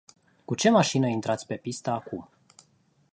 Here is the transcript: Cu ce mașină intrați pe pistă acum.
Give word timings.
Cu 0.45 0.55
ce 0.55 0.69
mașină 0.69 1.07
intrați 1.07 1.45
pe 1.45 1.55
pistă 1.55 1.89
acum. 1.89 2.29